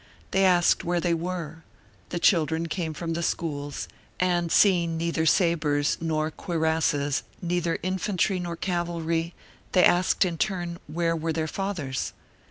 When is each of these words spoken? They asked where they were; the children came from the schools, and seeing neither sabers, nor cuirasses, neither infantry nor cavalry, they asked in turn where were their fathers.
They 0.31 0.45
asked 0.45 0.83
where 0.83 0.99
they 0.99 1.13
were; 1.13 1.63
the 2.09 2.17
children 2.17 2.65
came 2.65 2.95
from 2.95 3.13
the 3.13 3.21
schools, 3.21 3.87
and 4.19 4.51
seeing 4.51 4.97
neither 4.97 5.27
sabers, 5.27 5.99
nor 6.01 6.31
cuirasses, 6.31 7.21
neither 7.39 7.77
infantry 7.83 8.39
nor 8.39 8.55
cavalry, 8.55 9.35
they 9.73 9.83
asked 9.83 10.25
in 10.25 10.39
turn 10.39 10.79
where 10.87 11.15
were 11.15 11.31
their 11.33 11.45
fathers. 11.45 12.13